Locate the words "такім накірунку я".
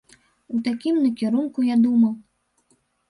0.67-1.75